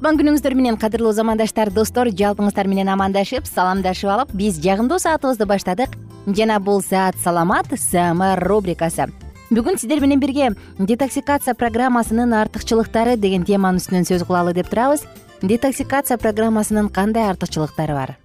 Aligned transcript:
кутман 0.00 0.16
күнүңүздөр 0.16 0.54
менен 0.56 0.76
кадырлуу 0.80 1.10
замандаштар 1.12 1.68
достор 1.76 2.08
жалпыңыздар 2.08 2.64
менен 2.72 2.88
амандашып 2.88 3.44
саламдашып 3.44 4.08
алып 4.08 4.30
биз 4.32 4.56
жагымдуу 4.64 4.96
саатыбызды 4.96 5.44
баштадык. 5.44 5.92
Жана 6.24 6.56
бул 6.56 6.80
саат 6.80 7.18
саламат 7.20 7.68
саама 7.76 8.30
рубрикасы. 8.40 9.10
Бүгүн 9.50 9.76
сиздер 9.76 10.00
менен 10.00 10.16
бирге 10.22 10.54
детоксикация 10.78 11.52
программасынын 11.52 12.32
артыкчылыктары 12.32 13.18
деген 13.20 13.44
теманын 13.44 13.76
үстүнөн 13.76 14.08
сөз 14.08 14.24
кылалы 14.24 14.54
деп 14.56 14.70
турабыз. 14.72 15.04
Детоксикация 15.42 16.16
программасынын 16.16 16.88
кандай 16.88 17.28
артыкчылыктары 17.28 17.92
бар? 17.92 18.16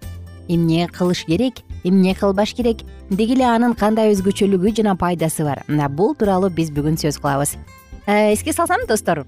Эмне 0.48 0.88
кылыш 0.88 1.26
керек 1.26 1.60
эмне 1.84 2.16
кылбаш 2.16 2.54
керек? 2.56 2.86
Деги 3.10 3.36
эле 3.36 3.52
анын 3.52 3.76
кандай 3.76 4.14
өзгөчөлүгү 4.14 4.78
жана 4.80 4.96
пайдасы 4.96 5.44
бар? 5.44 5.66
Мына 5.68 5.90
бул 5.90 6.16
тууралуу 6.16 6.50
биз 6.56 6.72
бүгүн 6.72 6.96
сөз 6.96 7.20
кылабыз. 7.20 7.58
Э, 8.08 8.32
эске 8.32 8.54
салсам 8.54 8.88
достор 8.88 9.26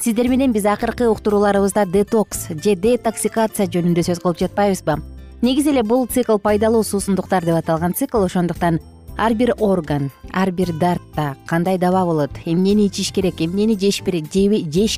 сиздер 0.00 0.28
менен 0.28 0.52
биз 0.52 0.66
акыркы 0.66 1.08
уктурууларыбызда 1.08 1.86
детокс 1.86 2.48
же 2.48 2.74
детоксикация 2.74 3.66
жөнүндө 3.66 4.04
сөз 4.04 4.20
кылып 4.22 4.40
жатпайбызбы? 4.42 4.98
Негизи 5.42 5.70
эле 5.70 5.82
бул 5.82 6.06
цикл 6.06 6.38
пайдалуу 6.38 6.82
суусундуктар 6.84 7.44
деп 7.44 7.56
аталган 7.60 7.94
цикл 7.94 8.24
ошондуктан 8.24 8.80
ар 9.16 9.34
бир 9.34 9.54
орган 9.58 10.10
ар 10.32 10.50
бир 10.50 10.72
дартта 10.72 11.36
кандай 11.46 11.78
даба 11.78 12.04
болот 12.04 12.30
эмнени 12.44 12.86
ичиш 12.86 13.12
керек 13.12 13.40
эмнени 13.40 13.78
жеш 13.78 14.02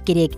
керек? 0.00 0.32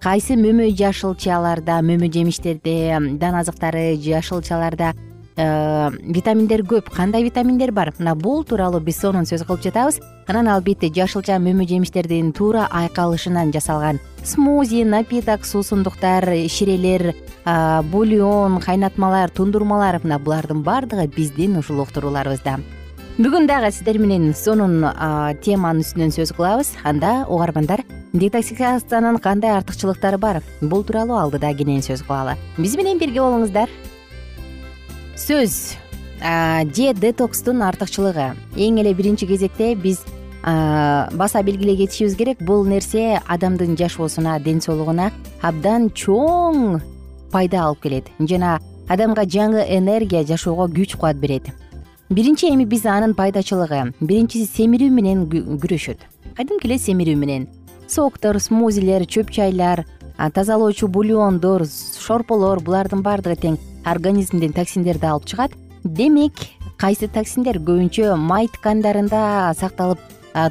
Кайсы 0.00 0.32
мөмө 0.32 0.70
жашылчаларда 0.76 1.80
мөмө 1.84 2.08
жемиштерде 2.12 2.98
дан 3.20 3.34
азыктары 3.34 3.96
жашылчаларда 4.00 4.94
витаминдер 5.36 6.62
көп. 6.66 6.90
Кандай 6.94 7.22
витаминдер 7.24 7.72
бар? 7.72 7.92
Мына 7.98 8.14
бул 8.14 8.44
тууралуу 8.44 8.80
биз 8.80 9.00
сонун 9.00 9.24
сөз 9.24 9.44
кылып 9.46 9.62
жатабыз. 9.62 10.00
Анан 10.28 10.48
албетте 10.48 10.90
жашылча 10.94 11.38
мөмө 11.38 11.66
жемиштердин 11.68 12.32
туура 12.32 12.68
айкалышынан 12.70 13.52
жасалган 13.52 14.00
смузи 14.22 14.84
напиток 14.84 15.46
суусундуктар 15.46 16.24
ширелер 16.48 17.14
бульон 17.90 18.60
кайнатмалар 18.60 19.30
тундурмалар 19.30 20.00
мына 20.02 20.18
булардын 20.18 20.62
баардыгы 20.62 21.06
биздин 21.08 21.56
ушул 21.58 21.80
уктурууларыбызда. 21.80 22.58
Бүгүн 23.18 23.46
дагы 23.46 23.72
сиздер 23.72 23.98
менен 23.98 24.34
сонун 24.34 24.84
теманын 25.42 25.82
үстүнөн 25.82 26.12
сөз 26.14 26.34
кылабыз. 26.36 26.74
Анда 26.84 27.26
угармандар 27.28 27.82
детоксикациянын 28.12 29.18
кандай 29.18 29.56
артыкчылыктары 29.58 30.18
бар? 30.18 30.42
Бул 30.60 30.84
тууралуу 30.84 31.18
алдыда 31.18 31.52
кенен 31.54 31.82
сөз 31.82 32.04
кылалы. 32.06 32.36
Биз 32.56 32.76
менен 32.76 32.98
бирге 32.98 33.20
болуңуздар 33.20 33.68
сөз. 35.20 35.76
Же 36.20 36.94
детокстун 36.94 37.62
артыкчылыгы. 37.62 38.32
Эң 38.56 38.80
эле 38.80 38.94
биринчи 38.94 39.26
кезекте 39.28 39.74
биз 39.74 40.00
баса 40.42 41.42
белгилей 41.44 41.76
кетишибиз 41.76 42.16
керек 42.16 42.40
бул 42.40 42.64
нерсе 42.64 43.20
адамдын 43.28 43.76
жашоосуна 43.76 44.38
ден 44.40 44.60
соолугуна 44.60 45.10
абдан 45.42 45.90
чоң 45.90 46.80
пайда 47.32 47.66
алып 47.66 47.82
келет. 47.82 48.08
Жана 48.18 48.58
адамга 48.88 49.24
жаңы 49.24 49.64
энергия 49.68 50.24
жашоого 50.24 50.68
күч 50.68 50.96
кубат 50.96 51.16
берет. 51.16 51.52
Биринчи 52.08 52.48
эми 52.48 52.64
биз 52.64 52.86
анын 52.86 53.14
пайдачылыгы. 53.14 53.94
Биринчиси 54.00 54.48
семирүү 54.48 54.90
менен 54.90 55.26
күрөшөт. 55.30 56.00
Кадимки 56.36 56.66
эле 56.66 56.78
семирүү 56.78 57.16
менен. 57.16 57.48
Соктор 57.88 58.40
смузилер 58.40 59.04
чөп 59.06 59.30
чайлар 59.30 59.84
тазалоочу 60.28 60.88
бульондор 60.88 61.64
шорполор 61.66 62.60
булардын 62.60 63.00
баардыгы 63.02 63.36
тең 63.40 63.58
организмден 63.88 64.52
токсиндерди 64.52 65.06
алып 65.08 65.24
чыгат. 65.24 65.54
Демек 65.84 66.36
кайсы 66.76 67.08
токсиндер 67.08 67.56
көбүнчө 67.64 68.16
май 68.20 68.48
ткандарында 68.52 69.54
сакталып 69.56 70.02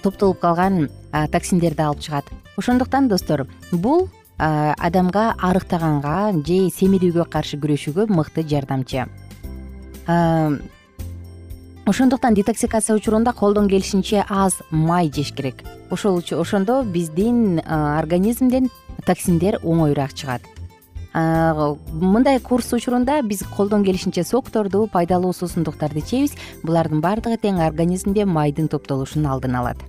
топтолуп 0.04 0.40
калган 0.42 0.88
токсиндерди 1.32 1.86
алып 1.86 2.02
чыгат. 2.02 2.26
Ошондуктан 2.58 3.08
достор 3.08 3.46
бул 3.72 4.10
адамга 4.38 5.36
арыктаганга 5.38 6.34
же 6.42 6.70
семирүүгө 6.74 7.30
каршы 7.30 7.62
күрөшүүгө 7.62 8.10
мыкты 8.10 8.44
жардамчы. 8.48 9.06
Ошондуктан 11.86 12.34
детоксикация 12.34 12.96
учурунда 12.96 13.34
колдон 13.34 13.68
келишинче 13.68 14.26
аз 14.30 14.62
май 14.72 15.12
жеш 15.14 15.32
керек. 15.34 15.64
Ошол 15.92 16.22
ошондо 16.32 16.84
биздин 16.84 17.60
организмден 17.60 18.70
токсиндер 19.06 19.60
оңоюраак 19.64 20.14
чыгат. 20.14 20.42
Мындай 21.14 22.40
курс 22.40 22.72
учурунда 22.74 23.22
биз 23.26 23.42
колдон 23.56 23.84
келишинче 23.84 24.24
сокторду 24.24 24.88
пайдалуу 24.92 25.34
суусундуктарды 25.34 26.00
ичебиз. 26.00 26.36
Булардын 26.64 27.02
баардыгы 27.02 27.38
тең 27.42 27.60
организмде 27.66 28.26
майдын 28.26 28.68
топтолушунун 28.70 29.32
алдын 29.32 29.56
алат. 29.56 29.82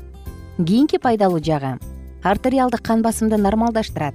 Кийинки 0.57 0.99
пайдалуу 0.99 1.41
жагы 1.45 1.79
артериалдык 2.25 2.83
кан 2.83 3.03
басымды 3.03 3.37
нормалдаштырат. 3.37 4.15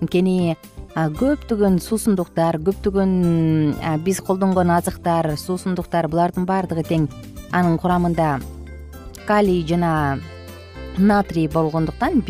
Анткени 0.00 0.56
көптөгөн 0.96 1.78
суусундуктар 1.84 2.56
көптөгөн 2.58 4.00
биз 4.04 4.20
колдонгон 4.24 4.72
азыктар 4.74 5.36
суусундуктар 5.36 6.08
булардын 6.08 6.48
баардыгы 6.48 6.84
тең. 6.88 7.08
Анын 7.52 7.76
курамында 7.78 8.40
калий 9.26 9.64
жана 9.66 10.18
натрий 10.98 11.48
болгондуктан 11.48 12.20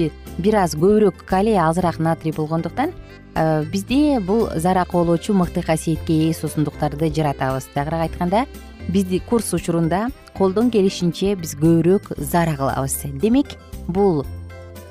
бир 0.41 0.63
аз 0.65 0.75
көбүрөөк 0.75 1.25
калий 1.29 1.59
азыраак 1.61 1.99
натрий 2.01 2.33
болгондуктан 2.33 2.93
Э, 3.35 3.65
бизде 3.65 4.19
бул 4.19 4.49
зара 4.57 4.85
каоолоочу 4.85 5.35
мыкты 5.35 5.63
касиетке 5.63 6.13
ээ 6.27 6.35
суусундуктарды 6.35 7.13
жаратабыз 7.15 7.69
тагыраак 7.75 8.11
айтканда 8.11 8.47
бизди 8.89 9.21
курс 9.21 9.55
учурунда 9.55 10.09
колдон 10.35 10.71
келишинче 10.71 11.37
биз 11.37 11.55
көбүрөөк 11.55 12.19
зара 12.19 12.57
кылабыз 12.59 13.07
демек 13.23 13.55
бул 13.87 14.27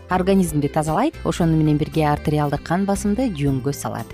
организмди 0.10 0.70
тазалайт 0.70 1.16
ошону 1.26 1.58
менен 1.58 1.78
бирге 1.78 2.08
артериалдык 2.08 2.64
кан 2.64 2.86
басымды 2.86 3.28
жөнгө 3.36 3.74
салат. 3.74 4.08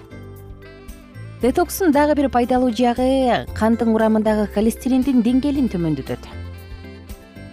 Детокстун 1.41 1.91
дагы 1.91 2.15
бир 2.15 2.29
пайдалуу 2.29 2.73
жагы 2.73 3.45
кандын 3.53 3.93
курамындагы 3.93 4.49
холестериндин 4.55 5.21
деңгээлин 5.21 5.69
төмөндөтөт 5.69 6.44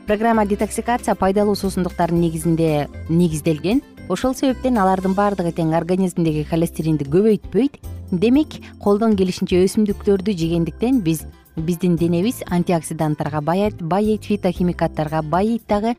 программа 0.07 0.47
детоксикация 0.47 1.15
пайдалуу 1.15 1.55
суусундуктардын 1.55 2.21
негизинде 2.21 2.89
негизделген. 3.09 3.83
Ошол 4.09 4.35
себептен 4.35 4.79
алардын 4.79 5.15
баардыгы 5.15 5.53
тең 5.53 5.75
организмдеги 5.77 6.45
холестеринди 6.49 7.05
көбөйтпөйт. 7.05 7.79
Демек 8.11 8.59
колдон 8.83 9.17
келишинче 9.17 9.63
өсүмдүктөрдү 9.65 10.35
жегендиктен 10.37 11.01
биз 11.01 11.23
биздин 11.57 11.97
денебиз 11.97 12.43
антиоксиданттарга 12.51 13.41
байыйт 13.41 14.25
фитохимикаттарга 14.25 15.23
байыйт 15.23 15.67
дагы 15.69 15.97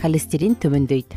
холестерин 0.00 0.56
төмөндөйт. 0.56 1.14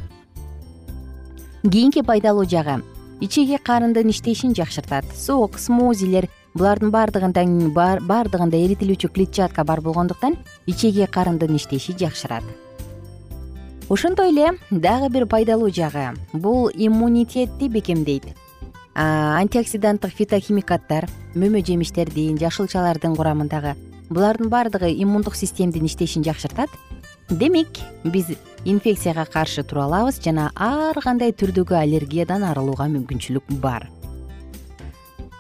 Кийинки 1.64 2.02
пайдалуу 2.02 2.46
жагы. 2.46 2.84
Ичеги 3.22 3.58
карындын 3.58 4.10
иштешин 4.10 4.54
жакшыртат. 4.56 5.06
Сок 5.16 5.60
смузилер 5.60 6.30
булардын 6.60 6.92
баардыгында 6.92 7.44
баардыгында 8.04 8.60
эритилүүчү 8.60 9.10
клетчатка 9.16 9.64
бар 9.64 9.80
болгондуктан 9.82 10.36
ичеги 10.68 11.06
карындын 11.08 11.56
иштеши 11.56 11.96
жакшырат. 11.96 12.44
Ошондой 13.90 14.34
эле 14.34 14.52
дагы 14.70 15.10
бир 15.10 15.26
пайдалуу 15.26 15.72
жагы. 15.72 16.12
Бул 16.34 16.70
иммунитетти 16.76 17.70
бекемдейт. 17.70 18.26
Антиоксиданттык 18.94 20.12
фитохимикаттар 20.14 21.08
мөмө 21.36 21.64
жемиштердин 21.64 22.38
жашылчалардын 22.42 23.16
курамындагы 23.16 23.78
булардын 24.10 24.50
баардыгы 24.50 24.92
иммундук 24.92 25.36
системдин 25.36 25.86
иштешин 25.86 26.26
жакшыртат. 26.28 26.70
Демек 27.30 27.80
биз 28.04 28.34
инфекцияга 28.66 29.26
каршы 29.26 29.64
тура 29.64 29.86
алабыз 29.86 30.20
жана 30.20 30.52
ар 30.56 31.00
кандай 31.02 31.32
түрдөгү 31.32 31.78
аллергиядан 31.78 32.44
арылууга 32.44 32.90
мүмкүнчүлүк 32.90 33.56
бар 33.62 33.88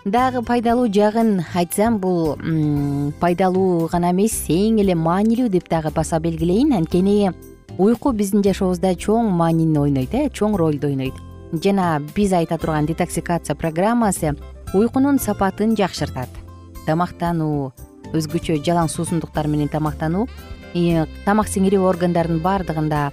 дагы 0.06 0.42
пайдалуу 0.44 0.88
жагын 0.88 1.44
айтсам 1.54 2.00
бул 2.00 2.38
пайдалуу 3.19 3.90
гана 3.92 4.12
эмес 4.13 4.46
эң 4.48 4.80
эле 4.80 4.96
маанилүү 4.96 5.50
деп 5.50 5.69
дагы 5.69 5.92
баса 5.92 6.19
белгилейин. 6.19 6.74
Анткени 6.74 7.31
уйку 7.78 8.13
биздин 8.13 8.44
жашообузда 8.44 8.96
чоң 8.96 9.30
маанини 9.30 9.78
ойнойт 9.78 10.13
э 10.13 10.30
чоң 10.30 10.56
ролду 10.56 10.88
ойнойт. 10.88 11.13
Жана 11.51 12.00
биз 12.16 12.34
айта 12.34 12.57
турган 12.57 12.86
детоксикация 12.86 13.56
программасы 13.56 14.36
уйкунун 14.74 15.19
сапатын 15.19 15.75
жакшыртат. 15.75 16.30
Тамактануу 16.86 17.74
өзгөчө 18.13 18.63
жалаң 18.63 18.88
суусундуктар 18.88 19.48
менен 19.48 19.68
тамактануу 19.68 20.28
тамак 21.25 21.48
сиңирүү 21.50 21.84
органдарынын 21.84 22.42
баардыгында 22.42 23.12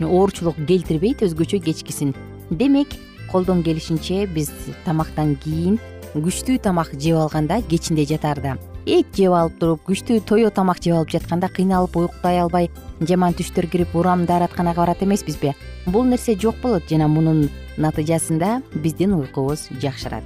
оорчулук 0.00 0.56
келтирбейт 0.66 1.22
өзгөчө 1.22 1.60
кечкисин. 1.64 2.14
Демек 2.50 2.88
колдон 3.32 3.62
келишинче 3.62 4.26
биз 4.26 4.50
тамактан 4.84 5.36
кийин 5.36 5.78
күчтүү 6.14 6.58
тамак 6.62 6.92
жеп 6.98 7.16
алганда 7.16 7.60
кечинде 7.70 8.04
жатаарда 8.10 8.56
эт 8.86 9.14
жеп 9.16 9.34
алып 9.36 9.58
туруп 9.60 9.82
күчтүү 9.86 10.22
тое 10.26 10.50
тамак 10.50 10.80
жеп 10.82 10.96
алып 10.96 11.12
жатканда 11.14 11.48
кыйналып 11.54 11.96
уйкутай 11.96 12.40
албай 12.42 12.70
жаман 13.00 13.36
түштөр 13.38 13.68
кирип 13.70 13.94
урам 13.94 14.24
дааратканага 14.26 14.82
барат 14.82 15.02
эмеспизби 15.06 15.54
бул 15.86 16.04
нерсе 16.04 16.34
жок 16.34 16.56
болот 16.62 16.88
жана 16.90 17.08
мунун 17.08 17.48
натыйжасында 17.78 18.60
биздин 18.74 19.14
уйкубуз 19.14 19.68
жакшырат. 19.82 20.24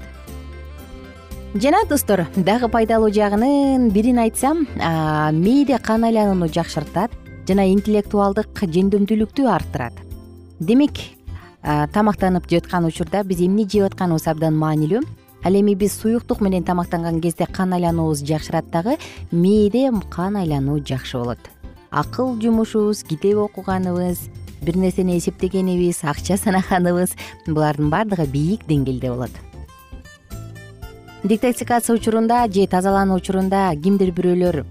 Жана 1.55 1.85
достор 1.89 2.27
дагы 2.37 2.69
пайдалуу 2.69 3.13
жагынын 3.15 3.91
бирин 3.95 4.19
айтсам 4.19 4.65
мээде 4.75 5.79
кан 5.79 6.05
айланууну 6.05 6.49
жакшыртат 6.49 7.13
жана 7.47 7.69
интеллектуалдык 7.71 8.65
жөндөмдүүлүктү 8.65 9.47
арттырат. 9.51 9.95
Демек 10.59 10.99
тамактанып 11.65 12.47
жаткан 12.51 12.85
учурда 12.85 13.25
биз 13.25 13.41
эмне 13.41 13.65
жеп 13.65 13.89
атканыбыз 13.89 14.29
абдан 14.29 14.55
маанилүү. 14.61 15.01
Ал 15.45 15.55
эми 15.57 15.75
биз 15.75 15.93
суюктук 15.97 16.41
менен 16.41 16.65
тамактанган 16.65 17.21
кезде 17.21 17.47
кан 17.47 17.73
айлануубуз 17.73 18.23
жакшырат 18.25 18.71
дагы 18.71 18.99
мээде 19.33 19.91
кан 20.11 20.37
айлануу 20.37 20.79
жакшы 20.81 21.19
болот. 21.19 21.39
Акыл 21.91 22.39
жумушубуз 22.41 23.03
китеп 23.05 23.39
окуганыбыз 23.39 24.29
бир 24.63 24.77
нерсени 24.77 25.19
эсептегенибиз 25.19 26.05
акча 26.05 26.37
санаганыбыз 26.37 27.17
булардын 27.47 27.91
баардыгы 27.91 28.27
бийик 28.27 28.67
деңгээлде 28.69 29.11
болот. 29.11 29.31
Детоксикация 31.25 31.97
учурунда 31.97 32.47
же 32.53 32.67
тазалануу 32.67 33.17
учурунда 33.17 33.73
кимдир 33.83 34.13
бирөөлөр 34.13 34.65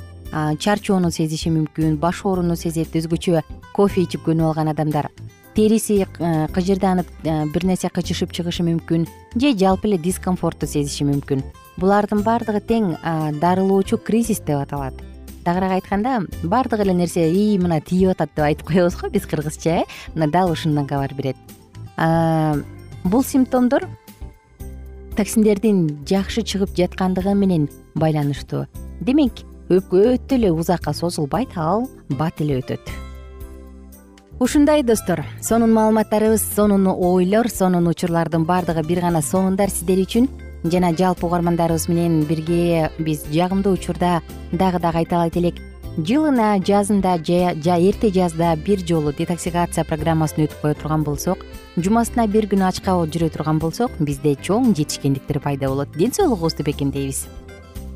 чарчоону 0.59 1.09
сезиши 1.11 1.49
мүмкүн 1.49 1.97
баш 1.97 2.25
ооруну 2.25 2.55
сезет 2.55 2.93
өзгөчө 2.93 3.41
кофе 3.73 4.01
ичип 4.01 4.25
көнүп 4.25 4.49
алган 4.51 4.69
адамдар 4.69 5.09
териси 5.55 6.03
э, 6.03 6.47
кыжырданып 6.53 7.07
э, 7.23 7.45
бир 7.53 7.65
нерсе 7.65 7.89
кычышып 7.93 8.33
чыгышы 8.33 8.65
мүмкүн 8.65 9.07
же 9.35 9.53
жалпы 9.57 9.87
эле 9.87 9.97
дискомфортту 9.97 10.67
сезиши 10.67 11.05
мүмкүн. 11.07 11.43
Булардын 11.77 12.21
баардыгы 12.25 12.61
тең 12.61 12.93
дарылоочу 13.41 13.97
кризис 13.97 14.41
деп 14.41 14.61
аталат. 14.61 14.93
Тагыраак 15.45 15.79
айтканда 15.79 16.21
баардык 16.43 16.83
эле 16.85 16.93
нерсе 16.93 17.29
ии 17.29 17.57
мына 17.57 17.81
тийип 17.81 18.13
атат 18.13 18.35
деп 18.35 18.45
айтып 18.45 18.67
коебуз 18.67 18.97
го 18.99 19.09
биз 19.09 19.25
кыргызча 19.25 19.81
э 19.81 19.85
мына 20.15 20.29
дал 20.31 20.51
ушундан 20.51 20.87
кабар 20.87 21.13
берет. 21.13 21.37
Бул 23.03 23.23
симптомдор 23.23 23.87
токсиндердин 25.17 26.05
жакшы 26.05 26.41
чыгып 26.41 26.75
жаткандыгы 26.77 27.33
менен 27.33 27.69
байланыштуу. 27.95 28.67
Демек 29.01 29.45
өтө 29.69 30.35
эле 30.35 30.51
узакка 30.51 30.93
созулбайт 30.93 31.57
ал 31.57 31.87
бат 32.09 32.41
эле 32.41 32.59
өтөт 32.61 33.12
ушундай 34.39 34.83
достор. 34.83 35.25
Сонун 35.41 35.73
маалыматтарыбыз 35.73 36.41
сонун 36.55 36.87
ойлор 36.87 37.49
сонун 37.49 37.87
учурлардын 37.87 38.45
баардыгы 38.45 38.83
бир 38.87 39.01
гана 39.01 39.21
сонундар 39.21 39.69
сиздер 39.69 39.99
үчүн. 40.03 40.29
Жана 40.63 40.93
жалпы 40.95 41.25
угармандарыбыз 41.25 41.87
менен 41.89 42.23
бирге 42.23 42.91
биз 42.99 43.25
жагымдуу 43.31 43.73
учурда 43.73 44.21
дагы 44.51 44.79
дагы 44.79 44.97
айталайт 45.03 45.37
элек. 45.37 45.55
Жылына 45.97 46.57
жазында 46.57 47.19
же 47.21 47.53
эрте 47.53 48.09
жазда 48.09 48.55
бир 48.55 48.79
жолу 48.79 49.13
детоксикация 49.13 49.83
программасын 49.83 50.47
өтүп 50.47 50.61
кое 50.61 50.73
турган 50.73 51.03
болсок 51.03 51.45
жумасына 51.77 52.25
бир 52.27 52.47
күн 52.49 52.65
ачка 52.65 52.95
жүрө 53.05 53.29
турган 53.29 53.59
болсок 53.59 53.91
бизде 53.99 54.33
чоң 54.33 54.73
жетишкендиктер 54.73 55.39
пайда 55.39 55.69
болот. 55.69 55.93
Ден 55.95 56.11
соолугубузду 56.11 56.63
бекемдейбиз 56.63 57.27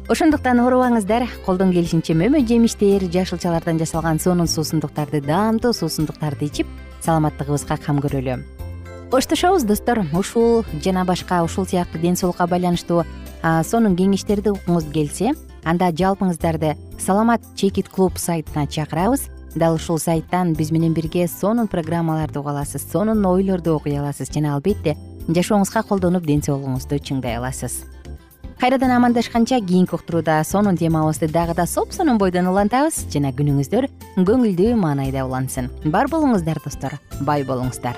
ошондуктан 0.07 0.61
оорубаңыздар. 0.63 1.25
Колдон 1.45 1.73
келишинче 1.75 2.15
мөмө 2.15 2.39
жемиштер 2.47 3.03
жашылчалардан 3.11 3.79
жасалган 3.81 4.19
сонун 4.23 4.47
суусундуктарды 4.47 5.19
даамдуу 5.21 5.73
суусундуктарды 5.75 6.47
ичип 6.47 6.67
саламаттыгыбызга 7.03 7.77
кам 7.83 7.99
көрөлү. 7.99 8.39
Коштошобуз 9.11 9.63
достор. 9.67 10.05
Ушул 10.13 10.63
жана 10.83 11.03
башка 11.05 11.43
ушул 11.43 11.65
сыяктуу 11.67 12.01
ден 12.01 12.15
соолукка 12.15 12.47
байланыштуу 12.47 13.03
сонун 13.63 13.97
кеңештерди 13.99 14.55
угуңуз 14.55 14.87
келсе 14.93 15.33
анда 15.65 15.91
жалпыңыздарды 15.91 16.77
саламат 16.99 17.43
чекит 17.55 17.89
клуб 17.89 18.17
сайтына 18.17 18.67
чакырабыз. 18.67 19.27
Дал 19.55 19.75
ушул 19.75 19.99
сайттан 19.99 20.53
биз 20.53 20.71
менен 20.71 20.93
бирге 20.93 21.27
сонун 21.27 21.67
программаларды 21.67 22.39
уга 22.39 22.51
аласыз 22.51 22.87
сонун 22.91 23.25
ойлорду 23.25 23.75
окуй 23.75 23.97
аласыз 23.97 24.31
жана 24.31 24.55
албетте 24.55 24.95
жашооңузга 25.27 25.83
колдонуп 25.83 26.27
ден 26.27 26.43
соолугуңузду 26.45 26.99
чыңдай 27.01 27.39
аласыз 27.39 27.81
кайрадан 28.59 28.91
амандашканча 28.91 29.59
кийинки 29.61 29.95
уктурууда 29.95 30.43
сонун 30.43 30.77
темабызды 30.77 31.27
дагы 31.27 31.53
да 31.53 31.65
соп 31.65 31.93
сонун 31.93 32.17
бойдон 32.17 32.47
улантабыз 32.51 33.05
жана 33.13 33.31
күнүңүздөр 33.37 33.89
көңүлдүү 34.17 34.75
маанайда 34.75 35.25
улансын. 35.25 35.69
Бар 35.85 36.09
болуңуздар 36.09 36.61
достор. 36.63 36.97
Бай 37.21 37.45
болуңуздар 37.45 37.97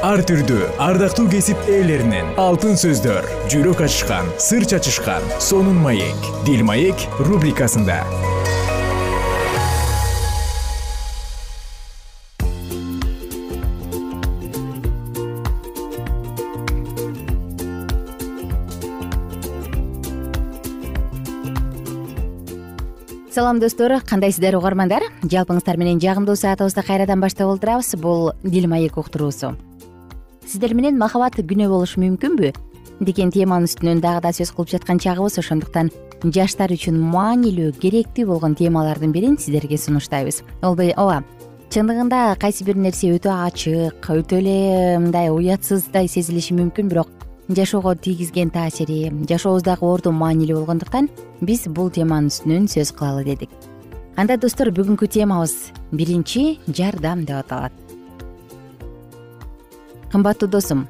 ар 0.00 0.22
түрдүү 0.24 0.64
ардактуу 0.80 1.26
кесип 1.28 1.60
ээлеринен. 1.68 2.32
Алтын 2.40 2.78
сөздөр 2.80 3.26
жүрөк 3.52 3.82
ачышкан 3.84 4.30
сыр 4.40 4.64
чачышкан 4.64 5.24
сонун 5.44 5.76
маек. 5.84 6.16
Дил 6.46 6.64
маек 6.64 7.04
рубрикасында. 7.20 8.00
Салам 23.30 23.60
достор. 23.60 24.00
Кандайсыздар 24.08 24.56
угармандар? 24.56 25.04
Жалпыңыздар 25.22 25.76
менен 25.76 26.00
жагымдуу 26.00 26.40
саатыбызды 26.40 26.82
кайрадан 26.88 27.20
баштап 27.20 27.52
олтурабыз. 27.52 27.94
Бул 28.00 28.32
дил 28.42 28.66
маек 28.68 28.96
уктуруусу 28.96 29.56
сиздер 30.50 30.74
менен 30.74 30.98
махабат 30.98 31.36
күнөө 31.38 31.68
болушу 31.70 32.00
мүмкүнбү? 32.02 32.50
Деген 33.06 33.30
теманын 33.30 33.68
үстүнөн 33.68 34.00
дагы 34.02 34.22
да 34.24 34.32
сөз 34.34 34.50
кылып 34.56 34.72
жаткан 34.72 34.98
чагыбыз. 34.98 35.38
Ошондуктан 35.38 35.90
жаштар 36.24 36.72
үчүн 36.74 36.98
маанилүү 36.98 37.76
керектүү 37.78 38.26
болгон 38.26 38.56
темалардын 38.58 39.12
бирин 39.14 39.38
сиздерге 39.38 39.78
сунуштайбыз. 39.78 40.42
Ооба 40.66 41.22
чындыгында 41.70 42.34
кайсы 42.42 42.66
бир 42.66 42.80
нерсе 42.82 43.12
өтө 43.14 43.30
ачык 43.46 44.10
өтө 44.10 44.40
эле 44.40 44.98
мындай 44.98 45.30
уятсыздай 45.30 46.10
сезилиши 46.10 46.56
мүмкүн 46.58 46.90
бирок 46.90 47.12
жашоого 47.48 47.94
тийгизген 47.94 48.50
таасири 48.50 49.12
жашообуздагы 49.30 49.86
орду 49.86 50.10
маанилүү 50.10 50.58
болгондуктан 50.58 51.06
биз 51.40 51.68
бул 51.68 51.92
теманын 51.94 52.32
үстүнөн 52.32 52.66
сөз 52.74 52.90
кылалы 52.98 53.22
дедик. 53.24 53.54
Анда 54.18 54.36
достор 54.36 54.74
бүгүнкү 54.74 55.06
темабыз 55.06 55.70
биринчи 55.94 56.58
жардам 56.66 57.22
деп 57.24 57.38
аталат 57.44 57.89
кымбаттуу 60.10 60.48
досум 60.50 60.88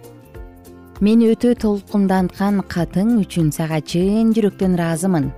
мени 1.05 1.27
өтө 1.33 1.51
толкунданткан 1.61 2.63
катың 2.69 3.19
үчүн 3.23 3.51
сага 3.53 3.79
чын 3.81 4.35
жүрөктөн 4.37 4.77
ыраазымын. 4.77 5.31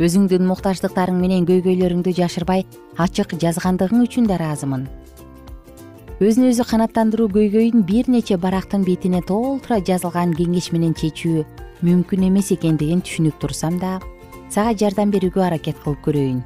Өзүңдүн 0.00 0.44
муктаждыктарың 0.48 1.16
менен 1.20 1.46
көйгөйлөрүңдү 1.48 2.12
жашырбай 2.16 2.66
ачык 3.00 3.32
жазгандыгың 3.40 4.04
үчүн 4.06 4.28
да 4.28 4.36
ыраазымын. 4.36 4.86
Өзүн 6.20 6.48
өзү 6.48 6.66
канааттандыруу 6.68 7.28
көйгөйүн 7.32 7.84
бир 7.88 8.08
нече 8.12 8.36
барактын 8.40 8.84
бетине 8.88 9.20
толтура 9.28 9.80
жазылган 9.80 10.32
кеңеш 10.36 10.68
менен 10.72 10.92
чечүү 10.96 11.44
мүмкүн 11.84 12.28
эмес 12.28 12.52
экендигин 12.56 13.04
түшүнүп 13.04 13.40
турсам 13.40 13.80
да 13.80 13.98
сага 14.48 14.72
жардам 14.76 15.12
берүүгө 15.12 15.44
аракет 15.48 15.80
кылып 15.84 16.04
көрөйүн. 16.08 16.40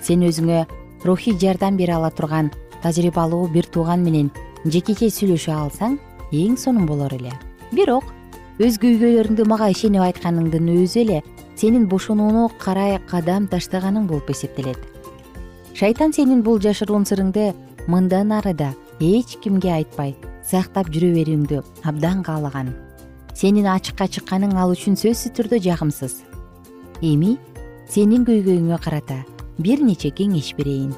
Сен 0.00 0.24
өзүңө 0.28 0.64
рухий 1.04 1.36
жардам 1.36 1.76
бере 1.76 1.96
ала 1.96 2.08
турган 2.10 2.52
тажрыйбалуу 2.82 3.48
бир 3.52 3.68
тууган 3.68 4.04
менен 4.04 4.32
жекече 4.64 5.10
сүйлөшө 5.10 5.52
алсаң 5.54 5.98
эң 6.32 6.56
сонун 6.56 6.86
болор 6.86 7.12
эле. 7.14 7.32
Бирок 7.72 8.04
өз 8.62 8.78
көйгөйлөрүңдү 8.82 9.46
мага 9.48 9.70
ишенип 9.72 10.04
айтканыңдын 10.06 10.68
өзү 10.76 11.02
эле 11.02 11.22
сенин 11.56 11.88
бошонууну 11.88 12.48
карай 12.62 12.98
кадам 13.10 13.48
таштаганың 13.48 14.06
болуп 14.06 14.30
эсептелет. 14.30 14.78
Шайтан 15.74 16.12
сенин 16.12 16.42
бул 16.42 16.60
жашыруун 16.60 17.04
сырыңды 17.08 17.52
мындан 17.88 18.32
ары 18.32 18.54
да 18.54 18.72
эч 19.00 19.38
кимге 19.42 19.72
айтпай 19.72 20.14
сактап 20.46 20.90
жүрө 20.92 21.14
берүүңдү 21.16 21.62
абдан 21.88 22.22
каалаган 22.22 22.74
сенин 23.34 23.66
ачыкка 23.66 24.06
чыкканың 24.06 24.54
ал 24.60 24.74
үчүн 24.74 24.94
сөзсүз 25.00 25.32
түрдө 25.36 25.58
жагымсыз. 25.64 26.20
Эми 27.02 27.38
сенин 27.90 28.26
көйгөйүңө 28.28 28.78
карата 28.84 29.22
бир 29.58 29.82
нече 29.82 30.12
кеңеш 30.14 30.52
берейин. 30.58 30.92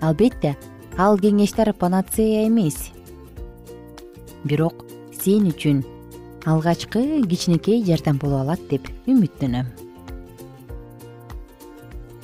Албетте 0.00 0.56
ал 0.98 1.18
кеңештер 1.18 1.72
панацея 1.72 2.46
эмес 2.46 2.90
бирок 4.44 4.84
сен 5.12 5.48
үчүн 5.50 5.82
алгачкы 6.46 7.22
кичинекей 7.28 7.82
жардам 7.84 8.18
боло 8.18 8.40
алат 8.40 8.60
деп 8.70 8.88
үмүттөнөм. 9.06 9.66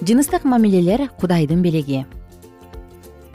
Жыныстык 0.06 0.44
мамилелер 0.44 1.08
кудайдын 1.20 1.62
белеги. 1.64 2.04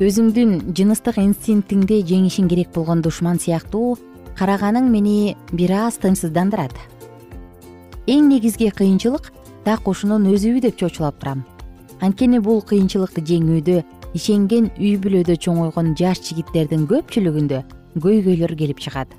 Өзүңдүн 0.01 0.73
жыныстык 0.77 1.19
инстинктиңди 1.21 2.01
жеңишиң 2.09 2.47
керек 2.49 2.71
болгон 2.73 3.03
душман 3.05 3.37
сыяктуу 3.41 3.97
караганың 4.37 4.89
мени 4.89 5.35
бир 5.53 5.73
аз 5.85 5.99
тынчсыздандырат. 6.01 6.73
Эң 8.07 8.29
негизги 8.29 8.71
кыйынчылык 8.73 9.31
так 9.65 9.87
ушунун 9.87 10.25
өзүбү 10.33 10.61
деп 10.65 10.77
чочулап 10.77 11.19
турам. 11.19 11.45
Анткени 12.01 12.39
бул 12.41 12.63
кыйынчылыкты 12.65 13.21
жеңүүдө 13.21 13.83
ишенген 14.17 14.71
үй 14.79 14.95
бүлөдө 14.97 15.37
чоңойгон 15.37 15.93
жаш 15.99 16.23
жигиттердин 16.29 16.87
көпчүлүгүндө 16.89 17.61
көйгөйлөр 17.95 18.55
келип 18.55 18.79
чыгат. 18.79 19.09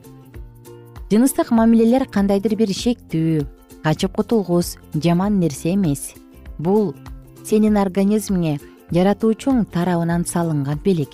Жыныстык 1.12 1.50
мамилелер 1.52 2.06
кандайдыр 2.08 2.56
бир 2.56 2.72
шектүү 2.72 3.44
качып 3.84 4.14
кутулгус 4.16 4.78
жаман 4.94 5.38
нерсе 5.40 5.74
эмес. 5.74 6.14
Бул 6.58 6.94
сенин 7.44 7.76
организмиңе 7.76 8.58
жаратуучуң 8.94 9.66
тарабынан 9.74 10.24
салынган 10.24 10.80
белек. 10.84 11.12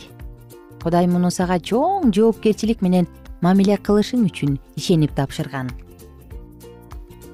Кудай 0.82 1.08
муну 1.10 1.32
сага 1.34 1.58
чоң 1.58 2.12
жоопкерчилик 2.14 2.82
менен 2.82 3.08
мамиле 3.40 3.76
кылышың 3.76 4.24
үчүн 4.28 4.58
ишенип 4.76 5.16
тапшырган. 5.18 5.72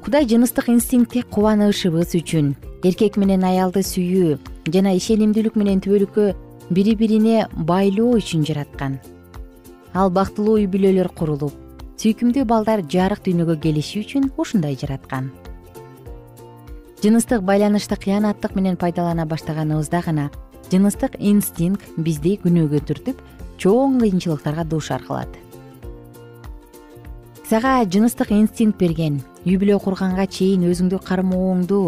Кудай 0.04 0.24
жыныстык 0.28 0.68
инстинктке 0.72 1.22
кубанышыбыз 1.22 2.16
үчүн 2.16 2.54
эркек 2.84 3.16
менен 3.20 3.44
аялды 3.44 3.84
сүйүү 3.84 4.38
жана 4.72 4.92
ишенимдүүлүк 4.96 5.56
менен 5.60 5.80
түбөлүккө 5.84 6.30
бири 6.70 6.96
бирине 6.96 7.46
байлоо 7.56 8.16
үчүн 8.20 8.44
жараткан 8.48 9.00
ал 9.94 10.10
бактылуу 10.10 10.58
үй 10.58 10.66
бүлөлөр 10.70 11.10
курулуп 11.14 11.54
сүйкүмдүү 12.02 12.44
балдар 12.50 12.82
жарык 12.90 13.22
дүйнөгө 13.24 13.56
келиши 13.62 14.02
үчүн 14.02 14.32
ушундай 14.36 14.76
жараткан. 14.80 15.30
Жыныстык 17.02 17.44
байланышты 17.46 17.96
кыянаттык 17.96 18.56
менен 18.58 18.76
пайдалана 18.76 19.26
баштаганыбызда 19.30 20.02
гана 20.06 20.30
жыныстык 20.72 21.16
инстинкт 21.20 21.96
бизди 21.96 22.36
күнөөгө 22.42 22.82
түртүп 22.90 23.24
чоң 23.62 24.00
кыйынчылыктарга 24.02 24.64
дуушар 24.68 25.04
кылат 25.06 25.40
сага 27.48 27.84
жыныстык 27.84 28.32
инстинкт 28.32 28.80
берген 28.80 29.20
үй 29.44 29.58
бүлө 29.60 29.76
курганга 29.84 30.24
чейин 30.26 30.64
өзүңдү 30.70 30.98
кармооңду 31.04 31.80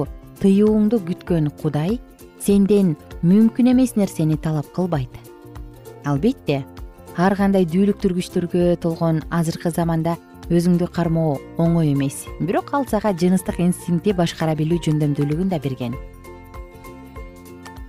тыюуңду 0.42 1.00
күткөн 1.08 1.48
кудай 1.62 1.96
сенден 2.44 2.92
мүмкүн 3.24 3.72
эмес 3.72 3.96
нерсени 3.96 4.36
талап 4.36 4.68
кылбайт. 4.76 5.10
Албетте 6.04 6.60
ар 7.16 7.32
кандай 7.36 7.64
дүүлүктүргүчтөргө 7.64 8.76
толгон 8.82 9.22
азыркы 9.32 9.70
заманда 9.72 10.16
өзүңдү 10.52 10.88
кармоо 10.92 11.38
оңой 11.56 11.94
эмес. 11.94 12.26
Бирок 12.40 12.74
ал 12.76 12.84
сага 12.90 13.14
жыныстык 13.16 13.58
инстинктти 13.64 14.12
башкара 14.12 14.54
билүү 14.58 14.82
жөндөмдүүлүгүн 14.84 15.48
да 15.48 15.58
берген. 15.58 15.96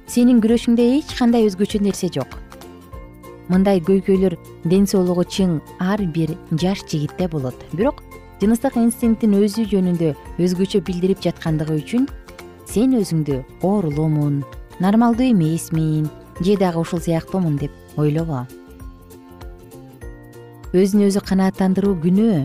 Сенин 0.08 0.40
күрөшүңдө 0.42 0.86
эч 0.98 1.12
кандай 1.20 1.44
өзгөчө 1.50 1.82
нерсе 1.84 2.08
жок. 2.08 2.40
Мындай 3.52 3.82
көйгөйлөр 3.84 4.38
ден 4.64 4.88
соолугу 4.88 5.28
чың 5.28 5.60
ар 5.80 6.02
бир 6.16 6.32
жаш 6.56 6.86
жигитте 6.88 7.28
болот. 7.28 7.56
Бирок 7.74 8.00
жыныстык 8.40 8.80
инстинкттин 8.80 9.36
өзү 9.42 9.68
жөнүндө 9.74 10.14
өзгөчө 10.40 10.82
билдирип 10.88 11.20
жаткандыгы 11.26 11.82
үчүн 11.82 12.08
сен 12.64 12.96
өзүңдү 12.96 13.42
оорулуумун 13.62 14.44
нормалдуу 14.80 15.32
эмесмин 15.34 16.08
же 16.40 16.56
дагы 16.56 16.80
ушул 16.80 17.04
сыяктуумун 17.04 17.58
деп 17.58 17.72
ойлобо 17.98 18.46
өзүн 20.76 21.06
өзү 21.08 21.22
канааттандыруу 21.24 21.96
күнөө 22.04 22.40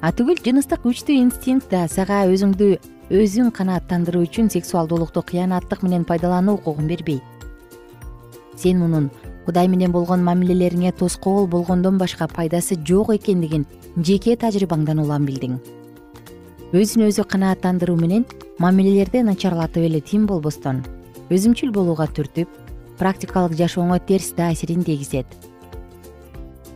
а 0.00 0.12
түгүл 0.16 0.38
жыныстык 0.44 0.84
күчтүү 0.86 1.16
инстинкт 1.20 1.68
да 1.72 1.82
сага 1.92 2.22
өзүңдү 2.32 2.68
өзүң 3.12 3.50
канааттандыруу 3.58 4.22
үчүн 4.24 4.48
сексуалдуулукту 4.54 5.20
кыянаттык 5.20 5.82
менен 5.84 6.06
пайдалануу 6.08 6.56
укугун 6.56 6.88
бербейт 6.88 7.22
сен 8.56 8.78
мунун 8.80 9.10
кудай 9.44 9.68
менен 9.68 9.92
болгон 9.92 10.24
мамилелериңе 10.24 10.92
тоскоол 10.92 11.46
болгондон 11.46 11.98
башка 11.98 12.26
пайдасы 12.28 12.76
жок 12.88 13.14
экендигин 13.14 13.66
жеке 13.96 14.36
тажрыйбаңдан 14.36 15.00
улам 15.00 15.24
билдиң. 15.24 15.58
Өзүн 16.76 17.06
өзү 17.08 17.24
канааттандыруу 17.24 17.96
менен 17.96 18.26
мамилелерди 18.58 19.22
начарлатып 19.24 19.86
эле 19.88 20.00
тим 20.00 20.26
болбостон. 20.26 20.82
Өзүмчүл 21.32 21.72
болууга 21.72 22.08
түртүп 22.12 22.48
практикалык 23.00 23.56
жашооңо 23.56 24.00
терс 24.04 24.34
таасирин 24.36 24.84
тийгизет 24.84 25.26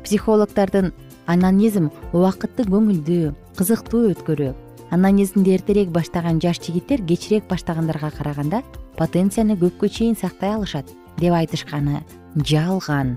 психологдордун 0.04 0.92
анонизм 1.26 1.90
убакытты 2.12 2.66
көңүлдүү 2.68 3.32
кызыктуу 3.59 4.09
өткөрүү 4.12 4.52
анонизмди 4.92 5.54
эртерээк 5.56 5.92
баштаган 5.94 6.40
жаш 6.42 6.61
жигиттер 6.66 7.04
кечирээк 7.09 7.47
баштагандарга 7.49 8.11
караганда 8.12 8.62
потенцияны 8.99 9.56
көпкө 9.56 9.88
чейин 9.88 10.16
сактай 10.18 10.52
алышат 10.54 10.90
деп 11.18 11.32
айтышканы 11.32 12.02
жалган. 12.37 13.16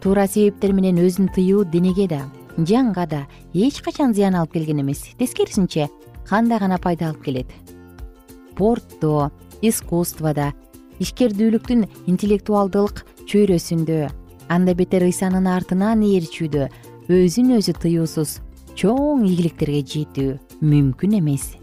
Туура 0.00 0.26
себептер 0.26 0.72
менен 0.72 0.98
өзүн 1.04 1.30
тыюу 1.34 1.64
денеге 1.64 2.08
да 2.08 2.22
жанга 2.58 3.06
да 3.06 3.22
эч 3.52 3.80
качан 3.82 4.14
зыян 4.14 4.34
алып 4.34 4.52
келген 4.52 4.80
эмес. 4.80 5.04
Тескерисинче 5.18 5.88
кандай 6.28 6.58
гана 6.58 6.78
пайда 6.78 7.10
алып 7.10 7.22
келет? 7.24 7.50
Спортто 8.54 9.30
искусстводо 9.62 10.52
ишкердүүлүктүн 11.02 11.88
интеллектуалдылык 12.06 13.02
чөйрөсүндө 13.26 14.10
анда 14.48 14.74
бетер 14.74 15.04
ыйсанын 15.06 15.46
артынан 15.48 16.02
ээрчүүдө. 16.04 16.68
Өзүн 17.08 17.56
өзү 17.58 17.74
тыюусуз 17.82 18.38
чоң 18.78 19.26
ийгиликтерге 19.28 19.82
жетүү 19.84 20.32
мүмкүн 20.64 21.18
эмес. 21.20 21.54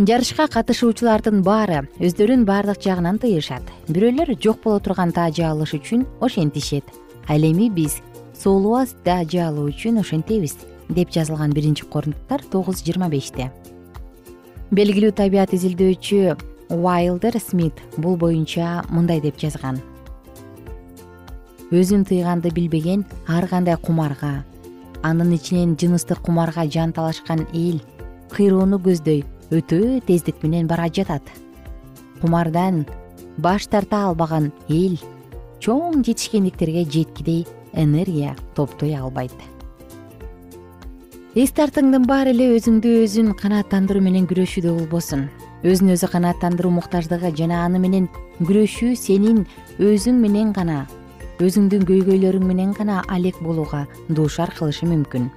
Жарышка 0.00 0.46
катышуучулардын 0.48 1.42
баары 1.44 1.82
өздөрүн 2.00 2.46
баардык 2.48 2.80
жагынан 2.80 3.18
тыйышат. 3.20 3.62
Бирөөлөр 3.88 4.32
жок 4.40 4.62
боло 4.64 4.80
турган 4.80 5.12
таажы 5.12 5.44
алыш 5.44 5.74
үчүн 5.76 6.06
ошентишет. 6.24 6.84
Ал 7.28 7.44
эми 7.44 7.68
биз 7.68 8.00
сулубас 8.32 8.94
таажы 9.04 9.42
алуу 9.44 9.68
үчүн 9.68 10.00
ошентебиз 10.00 10.56
деп 10.88 11.12
жазылган 11.12 11.52
биринчи 11.52 11.84
корунттуктар 11.84 12.42
тогуз 12.50 12.80
жыйырма 12.80 13.10
беште. 13.12 13.52
Белгилүү 14.72 15.12
табият 15.12 15.52
изилдөөчү 15.52 16.36
уайлдер 16.70 17.36
смит 17.42 17.80
бул 17.98 18.16
боюнча 18.16 18.84
мындай 18.88 19.20
деп 19.20 19.36
жазган 19.36 19.80
өзүн 21.70 22.04
тыйганды 22.04 22.50
билбеген 22.50 23.04
ар 23.28 23.46
кандай 23.48 23.76
кумарга 23.76 24.44
анын 25.02 25.32
ичинен 25.32 25.76
жыныстык 25.78 26.18
кумарга 26.18 26.66
жан 26.66 26.92
талашкан 26.92 27.46
эл 27.52 27.80
кыйроону 28.34 28.78
көздөй 28.78 29.24
өтө 29.50 30.00
тездик 30.06 30.42
менен 30.42 30.66
бара 30.66 30.88
жатат. 30.88 31.22
Кумардан 32.20 32.86
баш 33.38 33.66
тарта 33.66 34.04
албаган 34.08 34.52
эл 34.68 34.98
чоң 35.60 36.04
жетишкендиктерге 36.04 36.84
жеткидей 36.84 37.46
энергия 37.72 38.36
топтой 38.54 38.94
албайт. 38.94 39.34
Эс 41.34 41.52
тартыңдын 41.54 42.06
баары 42.06 42.34
эле 42.34 42.50
өзүңдү 42.56 43.04
өзүң 43.04 43.34
канааттандыруу 43.38 44.02
менен 44.02 44.26
күрөшүүдө 44.26 44.74
болбосун. 44.78 45.28
Өзүн 45.62 45.94
өзү 45.94 46.08
канааттандыруу 46.10 46.72
муктаждыгы 46.74 47.30
жана 47.36 47.64
аны 47.64 47.78
менен 47.78 48.08
күрөшүү 48.40 48.96
сенин 48.96 49.44
өзүң 49.78 50.18
менен 50.18 50.52
гана 50.52 50.86
өзүңдүн 51.40 51.84
көйгөйлөрүң 51.88 52.44
менен 52.44 52.72
гана 52.76 53.00
алек 53.08 53.38
болууга 53.40 53.86
дуушар 54.08 54.52
кылышы 54.56 54.88
мүмкүн. 54.90 55.30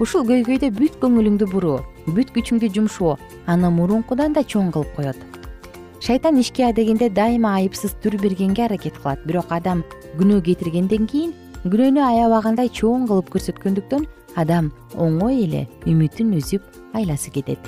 Ушул 0.00 0.26
көйгөйдө 0.28 0.70
бүт 0.76 0.98
көңүлүңдү 1.02 1.48
буруу 1.50 1.80
бүт 2.06 2.30
күчүңдү 2.34 2.70
жумшоо 2.74 3.16
аны 3.50 3.70
мурункудан 3.74 4.36
да 4.36 4.44
чоң 4.44 4.70
кылып 4.74 4.92
коет. 4.94 5.18
Шайтан 6.00 6.38
ишке 6.38 6.68
адегенде 6.68 7.08
дайыма 7.10 7.56
айыпсыз 7.58 7.96
түр 8.02 8.18
бергенге 8.22 8.66
аракет 8.66 9.00
кылат. 9.00 9.24
Бирок 9.26 9.50
адам 9.50 9.82
күнөө 10.20 10.44
кетиргенден 10.46 11.08
кийин 11.10 11.34
күнөөнү 11.64 12.04
аябагандай 12.04 12.70
чоң 12.70 13.08
кылып 13.10 13.32
көрсөткөндүктөн 13.34 14.06
адам 14.36 14.70
оңой 14.94 15.42
эле 15.48 15.66
үмүтүн 15.88 16.36
үзүп 16.38 16.62
айласы 16.94 17.32
кетет. 17.34 17.58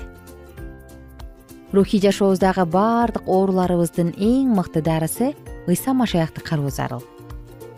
Рухий 1.73 2.01
жашообуздагы 2.01 2.64
баардык 2.71 3.27
ооруларыбыздын 3.27 4.14
эң 4.14 4.55
мыкты 4.55 4.81
дарысы 4.85 5.35
ыйса 5.66 5.92
машаякты 5.92 6.40
кароо 6.40 6.71
зарыл 6.71 7.03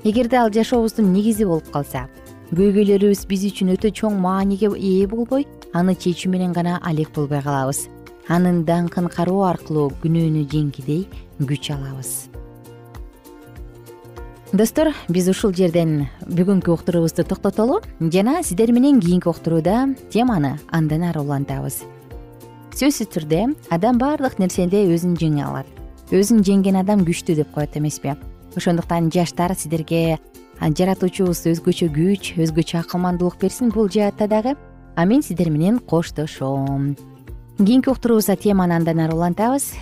эгерде 0.05 0.37
ал 0.37 0.51
жашообуздун 0.53 1.13
негизи 1.13 1.45
болуп 1.45 1.71
калса 1.71 2.07
көйгөйлөрүбүз 2.51 3.27
биз 3.31 3.45
үчүн 3.47 3.75
өтө 3.77 3.93
чоң 3.95 4.17
мааниге 4.19 4.73
ээ 4.75 5.07
болбой 5.11 5.45
аны 5.77 5.95
чечүү 5.95 6.33
менен 6.33 6.53
гана 6.53 6.81
алек 6.83 7.13
болбой 7.15 7.43
калабыз. 7.45 7.87
Анын 8.29 8.65
даңкын 8.67 9.07
кароо 9.11 9.45
аркылуу 9.47 9.91
күнөөнү 10.03 10.47
жеңгидей 10.51 11.05
күч 11.47 11.71
алабыз. 11.75 12.31
Достор 14.53 14.91
биз 15.09 15.29
ушул 15.31 15.55
жерден 15.55 16.09
бүгүнкү 16.27 16.73
уктуруубузду 16.75 17.23
токтотолу 17.23 17.81
жана 18.01 18.43
сиздер 18.43 18.73
менен 18.73 18.99
кийинки 19.01 19.29
уктурууда 19.31 19.95
теманы 20.11 20.57
андан 20.71 21.07
ары 21.07 21.23
улантабыз. 21.23 21.85
Сөзсүз 22.75 23.13
түрдө 23.15 23.45
адам 23.71 23.99
баардык 23.99 24.41
нерседе 24.43 24.83
өзүн 24.91 25.15
жеңе 25.21 25.47
алат. 25.47 25.71
Өзүн 26.11 26.43
жеңген 26.43 26.83
адам 26.83 27.07
күчтүү 27.07 27.39
деп 27.43 27.55
коет 27.55 27.77
эмеспи 27.79 28.17
ошондуктан 28.57 29.11
жаштар 29.13 29.55
сиздерге 29.55 30.19
жаратуучубуз 30.61 31.47
өзгөчө 31.49 31.89
күч 31.95 32.35
өзгөчө 32.37 32.81
акылмандуулук 32.83 33.39
берсин 33.41 33.71
бул 33.71 33.89
жаатта 33.89 34.29
дагы. 34.29 34.57
А 34.97 35.05
мен 35.07 35.23
сиздер 35.23 35.51
менен 35.51 35.79
коштошом. 35.79 36.97
Кийинки 37.57 37.89
уктуруубузда 37.89 38.37
теманы 38.37 38.75
андан 38.75 39.01
ары 39.01 39.15
улантабыз. 39.15 39.73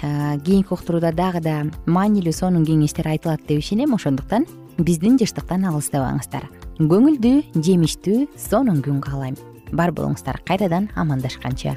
Кийинки 0.44 0.72
уктурууда 0.72 1.12
дагы 1.12 1.40
да 1.40 1.64
маанилүү 1.86 2.32
сонун 2.32 2.66
кеңештер 2.66 3.08
айтылат 3.08 3.46
деп 3.48 3.58
ишенем. 3.58 3.94
Ошондуктан 3.94 4.46
биздин 4.78 5.18
жыштыктан 5.18 5.64
алыстабаңыздар. 5.66 6.46
Көңүлдүү 6.78 7.58
жемиштүү 7.58 8.28
сонун 8.38 8.82
күн 8.82 9.00
каалайм. 9.02 9.38
Бар 9.72 9.90
болуңуздар. 9.90 10.42
Кайрадан 10.46 10.90
амандашканча 10.94 11.76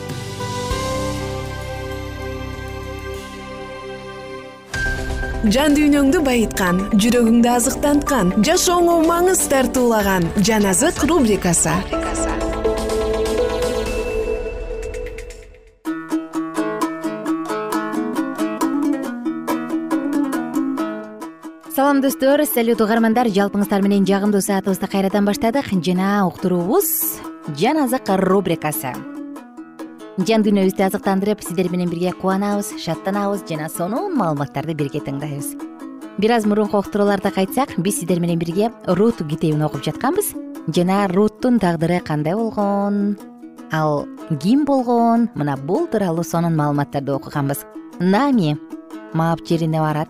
жан 5.49 5.73
дүйнөңдү 5.73 6.19
байыткан 6.21 6.79
жүрөгүңдү 7.01 7.49
азыктанткан 7.49 8.27
жашооңо 8.45 8.99
маңыз 9.07 9.39
тартуулаган 9.49 10.27
жан 10.45 10.67
азык 10.69 11.01
рубрикасы. 11.09 11.73
Салам 21.73 22.03
достор 22.05 22.45
салют 22.45 22.83
угармандар 22.85 23.31
жалпыңыздар 23.33 23.81
менен 23.81 24.05
жагымдуу 24.05 24.43
саатыбызды 24.45 24.91
кайрадан 24.91 25.25
баштадык. 25.25 25.73
Жана 25.81 26.27
уктуруубуз 26.27 27.17
жан 27.57 27.81
азык 27.87 28.13
рубрикасы 28.13 28.93
жан 30.19 30.43
дүйнөбүздү 30.43 30.83
азыктандырып 30.83 31.39
сиздер 31.45 31.69
менен 31.71 31.89
бирге 31.89 32.11
кубанабыз 32.11 32.73
шаттанабыз 32.83 33.45
жана 33.47 33.69
сонун 33.71 34.17
маалыматтарды 34.19 34.75
бирге 34.75 34.99
тыңдайбыз. 35.05 35.55
Бир 36.17 36.33
аз 36.35 36.45
мурунку 36.45 36.77
октурууларда 36.77 37.31
кайтсак 37.31 37.77
биз 37.77 38.01
сиздер 38.01 38.19
менен 38.19 38.39
бирге 38.39 38.71
рут 38.87 39.23
китебин 39.23 39.63
окуп 39.63 39.85
жатканбыз. 39.85 40.33
Жана 40.75 41.07
руттун 41.07 41.59
тагдыры 41.59 42.01
кандай 42.01 42.35
болгон? 42.35 43.17
Ал 43.71 44.05
ким 44.41 44.65
болгон? 44.65 45.29
Мына 45.33 45.55
бул 45.57 45.87
тууралуу 45.87 46.23
сонун 46.23 46.57
маалыматтарды 46.59 47.13
окуганбыз. 47.15 47.65
Нами 47.99 48.59
маап 49.13 49.47
жерине 49.47 49.79
барат. 49.79 50.09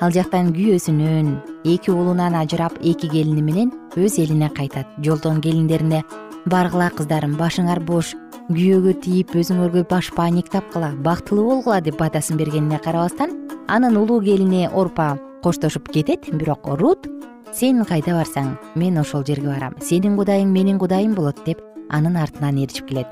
Ал 0.00 0.10
жактан 0.10 0.52
күйөөсүнөн 0.52 1.62
эки 1.64 1.90
уулунан 1.90 2.34
ажырап 2.34 2.74
эки 2.82 3.08
келини 3.08 3.42
менен 3.42 3.72
өз 3.94 4.18
элине 4.18 4.50
кайтат. 4.50 4.86
Жолдон 4.98 5.40
келиндерине 5.40 6.02
баргыла 6.46 6.90
кыздарым 6.90 7.38
башыңар 7.38 7.80
бош 7.80 8.14
күйөөгө 8.46 8.92
тийип 9.02 9.32
өзүңөргө 9.34 9.82
баш 9.90 10.12
пааник 10.14 10.46
тапкыла 10.52 10.92
бактылуу 11.02 11.46
болгула 11.48 11.80
деп 11.82 11.96
батасын 11.98 12.38
бергенине 12.38 12.78
карабастан 12.78 13.32
анын 13.66 13.96
улуу 13.98 14.20
келини 14.22 14.68
орпа 14.68 15.16
коштошуп 15.42 15.88
кетет 15.90 16.28
бирок 16.30 16.68
рут 16.78 17.08
сен 17.52 17.82
кайда 17.84 18.14
барсаң 18.14 18.52
мен 18.76 18.98
ошол 19.02 19.24
жерге 19.26 19.50
барам. 19.50 19.74
Сенин 19.82 20.14
кудайың 20.18 20.52
менин 20.54 20.78
кудайым 20.78 21.16
болот 21.18 21.42
деп 21.46 21.62
анын 21.90 22.16
артынан 22.22 22.60
ээрчип 22.62 22.86
келет. 22.88 23.08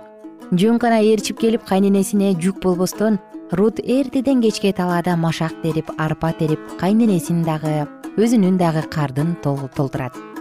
Жөн 0.53 0.79
гана 0.79 1.01
ээрчип 1.03 1.41
келип 1.41 1.65
кайненесине 1.67 2.35
жүк 2.39 2.61
болбостон 2.63 3.19
рут 3.51 3.81
эртеден 3.81 4.43
кечке 4.43 4.73
талаада 4.73 5.17
машак 5.17 5.57
терип 5.63 5.91
арпа 5.99 6.31
терип 6.39 6.61
кайненесин 6.79 7.43
дагы 7.43 7.89
өзүнүн 8.17 8.59
дагы 8.59 8.87
кардын 8.87 9.35
толтурат 9.43 10.34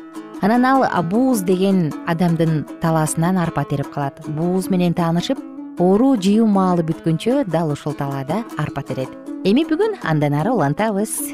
анан 0.44 0.66
ал 0.66 1.04
бууз 1.04 1.42
деген 1.42 1.94
адамдын 2.06 2.66
талаасынан 2.82 3.38
арпа 3.38 3.64
терип 3.64 3.88
калат. 3.94 4.20
Бууз 4.28 4.68
менен 4.68 4.94
таанышып 4.94 5.40
оору 5.80 6.18
жыюу 6.20 6.48
маалы 6.48 6.84
бүткөнчө 6.84 7.46
дал 7.48 7.72
ушул 7.72 7.94
талаада 7.96 8.44
арпа 8.58 8.84
терет. 8.84 9.08
Эми 9.48 9.64
бүгүн 9.64 9.96
андан 10.04 10.36
ары 10.36 10.52
улантабыз. 10.52 11.32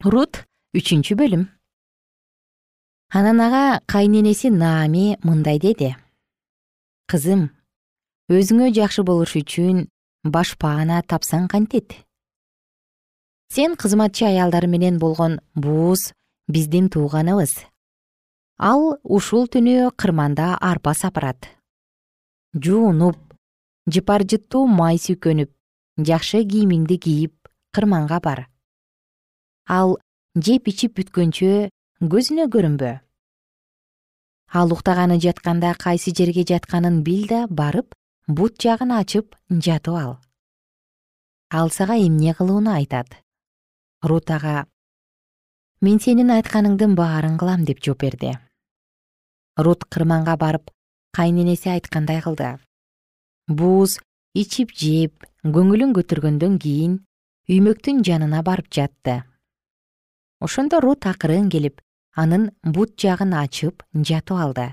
Рут 0.00 0.48
үчүнчү 0.72 1.12
бөлүм. 1.20 1.44
Анан 3.12 3.44
ага 3.44 3.82
кайненеси 3.84 4.48
наами 4.48 5.18
мындай 5.28 5.60
деди. 5.60 5.92
Кызым 7.04 7.50
өзүңө 8.32 8.72
жакшы 8.72 9.04
болуш 9.04 9.36
үчүн 9.36 9.88
башпаана 10.24 11.04
тапсаң 11.04 11.52
кантет 11.52 12.07
сен 13.48 13.76
кызматчы 13.76 14.26
аялдары 14.28 14.68
менен 14.68 14.98
болгон 14.98 15.40
бууз 15.54 16.12
биздин 16.48 16.88
тууганыбыз. 16.92 17.54
Ал 18.58 18.98
ушул 19.02 19.48
түнү 19.48 19.90
кырманда 19.96 20.56
арпа 20.60 20.94
сапырат. 20.94 21.48
Жуунуп 22.54 23.16
жыпар 23.88 24.24
жыттуу 24.28 24.66
май 24.66 24.98
сүйкөнүп 25.00 25.50
жакшы 25.98 26.42
кийимиңди 26.44 26.98
кийип 26.98 27.48
кырманга 27.72 28.20
бар. 28.20 28.48
Ал 29.68 29.96
жеп 30.34 30.68
ичип 30.68 30.98
бүткөнчө 30.98 31.68
көзүнө 32.00 32.48
көрүнбө. 32.52 32.92
Ал 34.52 34.72
уктаганы 34.72 35.20
жатканда 35.20 35.74
кайсы 35.78 36.12
жерге 36.16 36.44
жатканын 36.48 37.02
бил 37.04 37.26
да 37.28 37.46
барып 37.48 37.94
бут 38.26 38.60
жагын 38.60 38.92
ачып 38.96 39.36
жатып 39.48 39.94
ал. 39.94 40.18
Ал 41.50 41.70
сага 41.70 41.96
эмне 41.96 42.34
кылууну 42.34 42.74
айтат 42.74 43.22
рут 44.02 44.30
ага 44.30 44.66
мен 45.82 45.98
сенин 45.98 46.30
айтканыңдын 46.30 46.94
баарын 46.98 47.38
кылам 47.38 47.64
деп 47.66 47.80
жооп 47.82 48.04
берди. 48.04 48.36
Рут 49.58 49.84
кырманга 49.90 50.36
барып 50.36 50.70
кайненеси 51.14 51.70
айткандай 51.72 52.20
кылды. 52.22 52.58
Бууз 53.48 53.98
ичип 54.34 54.70
жеп 54.70 55.26
көңүлүн 55.42 55.96
көтөргөндөн 55.98 56.58
кийин 56.62 56.94
үймөктүн 57.50 58.04
жанына 58.06 58.44
барып 58.46 58.70
жатты. 58.70 59.24
Ошондо 60.40 60.78
рут 60.80 61.06
акырын 61.06 61.50
келип 61.50 61.82
анын 62.14 62.50
бут 62.62 62.94
жагын 63.02 63.34
ачып 63.34 63.82
жатып 63.94 64.38
алды. 64.38 64.70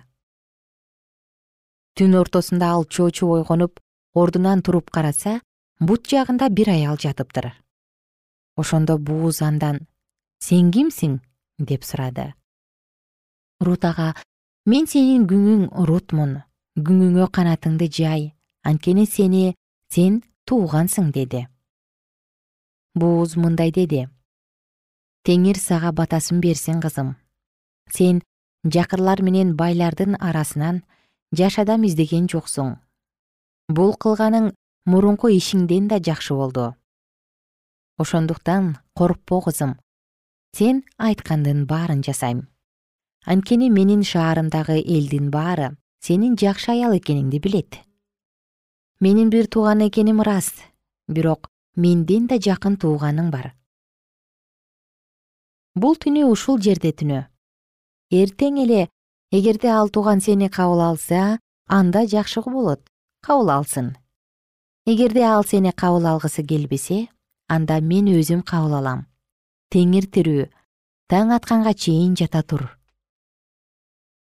Түн 1.97 2.17
ортосунда 2.21 2.75
ал 2.77 2.85
чоочу 2.85 3.33
ойгонуп 3.39 3.79
ордунан 4.13 4.61
туруп 4.61 4.91
караса 4.91 5.39
бут 5.79 6.05
жагында 6.05 6.49
бир 6.49 6.69
аял 6.69 6.97
жатыптыр 6.97 7.53
ошондо 8.55 8.97
бууз 8.97 9.41
андан 9.41 9.85
сен 10.39 10.71
кимсиң? 10.71 11.19
деп 11.59 11.83
сурады. 11.83 12.33
Рут 13.61 13.85
ага 13.85 14.13
мен 14.67 14.87
сенин 14.87 15.23
күңүң 15.29 15.69
рутмун 15.87 16.41
күңүңө 16.75 17.29
канатыңды 17.31 17.87
жай 17.87 18.33
анткени 18.67 19.05
сени 19.07 19.55
сен 19.93 20.21
туугансың 20.47 21.11
деди. 21.15 21.45
Бууз 22.95 23.35
мындай 23.39 23.71
деди. 23.71 24.07
Теңир 25.25 25.57
сага 25.59 25.91
батасын 25.91 26.41
берсин 26.41 26.81
кызым. 26.81 27.15
Сен 27.89 28.21
жакырлар 28.63 29.21
менен 29.21 29.55
байлардын 29.55 30.15
арасынан 30.19 30.83
жаш 31.31 31.59
адам 31.63 31.85
издеген 31.87 32.27
жоксуң. 32.27 32.75
Бул 33.69 33.95
кылганың 33.95 34.51
мурунку 34.85 35.31
ишиңден 35.31 35.87
да 35.87 35.99
жакшы 36.03 36.35
болду 36.35 36.73
ошондуктан 37.97 38.77
коркпо 38.93 39.41
кызым 39.41 39.79
сен 40.57 40.83
айткандын 40.97 41.65
баарын 41.65 42.01
жасайм. 42.03 42.47
Анткени 43.25 43.69
менин 43.69 44.03
шаарымдагы 44.03 44.77
элдин 44.79 45.31
баары 45.31 45.75
сенин 45.99 46.35
жакшы 46.37 46.71
аял 46.71 46.95
экениңди 46.95 47.39
билет. 47.39 47.79
Менин 48.99 49.29
бир 49.29 49.47
тууган 49.47 49.81
экеним 49.87 50.21
ырас 50.21 50.51
бирок 51.07 51.49
менден 51.75 52.27
да 52.27 52.37
жакын 52.39 52.77
тууганың 52.77 53.31
бар. 53.31 53.55
Бул 55.75 55.95
түнү 55.95 56.27
ушул 56.31 56.61
жерде 56.61 56.91
түнө 56.91 57.25
эртең 58.11 58.61
эле 58.63 58.87
эгерде 59.31 59.71
ал 59.71 59.89
тууган 59.89 60.21
сени 60.21 60.47
кабыл 60.47 60.83
алса 60.91 61.39
анда 61.67 62.05
жакшы 62.07 62.41
болот 62.41 62.85
кабыл 63.21 63.49
алсын. 63.49 63.95
Эгерде 64.85 65.23
ал 65.23 65.43
сени 65.43 65.71
кабыл 65.71 66.05
алгысы 66.05 66.43
келбесе 66.43 67.07
анда 67.47 67.79
мен 67.81 68.07
өзүм 68.09 68.41
кабыл 68.41 68.75
алам. 68.79 69.05
Теңир 69.69 70.07
тирүү 70.09 70.47
таң 71.11 71.33
атканга 71.35 71.73
чейин 71.73 72.15
жата 72.17 72.41
тур. 72.43 72.65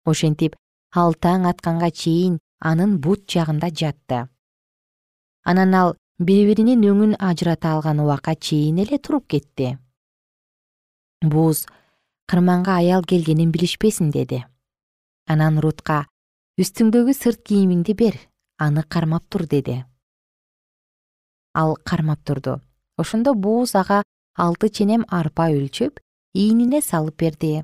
Ошентип 0.05 0.55
ал 0.95 1.13
таң 1.13 1.45
атканга 1.49 1.91
чейин 1.91 2.39
анын 2.59 2.97
бут 2.99 3.27
жагында 3.29 3.69
жатты. 3.69 4.27
Анан 5.45 5.73
ал 5.75 5.95
бири 6.19 6.47
биринин 6.49 6.83
өңүн 6.89 7.15
ажырата 7.19 7.75
алган 7.75 7.99
убакка 7.99 8.35
чейин 8.35 8.79
эле 8.79 8.97
туруп 8.97 9.27
кетти. 9.27 9.77
Бууз 11.21 11.67
кырманга 12.27 12.77
аял 12.77 13.03
келгенин 13.03 13.51
билишпесин 13.51 14.11
деди. 14.11 14.43
Анан 15.27 15.59
рутка 15.59 16.05
үстүңдөгү 16.57 17.13
сырт 17.13 17.45
кийимиңди 17.45 17.93
бер 17.93 18.19
аны 18.57 18.83
кармап 18.83 19.29
тур 19.29 19.45
деди. 19.47 19.83
Ал 21.53 21.77
кармап 21.85 22.23
турду 22.25 22.61
ошондо 22.97 23.33
бууз 23.33 23.75
ага 23.75 24.03
алты 24.37 24.69
ченем 24.69 25.05
арпа 25.09 25.49
өлчөп 25.51 25.99
ийнине 26.33 26.81
салып 26.81 27.17
берди. 27.17 27.63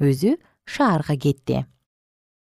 Өзү 0.00 0.36
шаарга 0.64 1.16
кетти. 1.16 1.66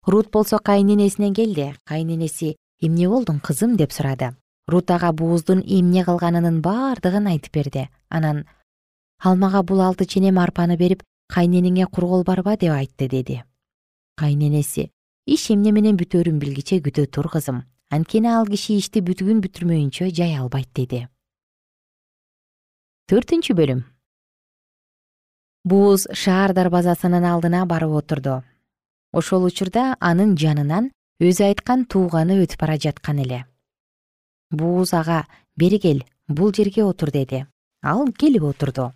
Рут 0.07 0.31
болсо 0.33 0.59
кайненесине 0.59 1.33
келди. 1.35 1.75
Кайненеси 1.85 2.57
эмне 2.81 3.09
болдуң 3.09 3.41
кызым? 3.41 3.77
деп 3.77 3.93
сурады. 3.93 4.35
Рут 4.69 4.91
ага 4.91 5.13
бууздун 5.13 5.61
эмне 5.61 6.05
кылганынын 6.05 6.61
бардыгын 6.63 7.27
айтып 7.27 7.53
берди. 7.53 7.89
Анан 8.09 8.47
ал 9.21 9.37
мага 9.37 9.63
бул 9.63 9.81
алты 9.81 10.07
ченем 10.07 10.39
арпаны 10.39 10.77
берип 10.77 11.03
кайнениңе 11.29 11.87
кургол 11.87 12.25
барба 12.25 12.57
деп 12.57 12.73
айтты 12.73 13.09
деди. 13.09 13.43
Кайненеси 14.17 14.91
иш 15.27 15.51
эмне 15.51 15.73
менен 15.73 15.97
бүтөөрүн 15.97 16.39
билгиче 16.39 16.81
күтө 16.81 17.07
тур 17.07 17.29
кызым. 17.29 17.65
Анткени 17.91 18.29
ал 18.29 18.47
киши 18.47 18.79
ишти 18.81 19.01
бүтүгүн 19.01 19.41
бүтүрмөйүнчө 19.45 20.11
жай 20.11 20.37
албайт 20.37 20.69
деди 20.75 21.07
төртүнчү 23.13 23.53
бөлүм. 23.53 23.81
Бууз 25.69 26.07
шаар 26.17 26.55
дарбазасынын 26.57 27.27
алдына 27.29 27.67
барып 27.69 27.93
отурду. 27.99 28.39
Ошол 29.13 29.45
учурда 29.51 29.99
анын 30.01 30.33
жанынан 30.41 30.87
өзү 31.21 31.45
айткан 31.51 31.85
тууганы 31.85 32.39
өтүп 32.41 32.63
бара 32.65 32.79
жаткан 32.81 33.21
эле. 33.21 33.43
Бууз 34.49 34.95
ага 34.97 35.27
бери 35.61 35.79
кел 35.79 36.01
бул 36.27 36.55
жерге 36.57 36.87
отур 36.89 37.13
деди. 37.13 37.45
Ал 37.83 38.09
келип 38.17 38.49
отурду. 38.49 38.95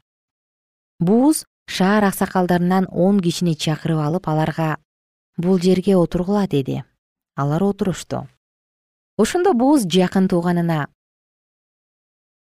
Бууз 0.99 1.45
шаар 1.69 2.09
аксакалдарынан 2.09 2.89
он 2.91 3.21
кишини 3.21 3.53
чакырып 3.53 4.01
алып 4.01 4.33
аларга 4.33 4.79
бул 5.37 5.61
жерге 5.61 5.97
отургула 5.97 6.47
деди. 6.47 6.85
Алар 7.37 7.63
отурушту. 7.63 8.27
Ошондо 9.19 9.53
бууз 9.53 9.85
жакын 9.85 10.29
тууганына 10.29 10.87